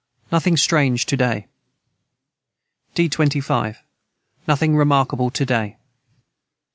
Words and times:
Nothing 0.31 0.57
strange 0.57 1.05
to 1.05 1.15
day. 1.15 1.45
D 2.95 3.07
25. 3.07 3.83
Nothing 4.47 4.75
remarkable 4.75 5.29
to 5.29 5.45
day. 5.45 5.77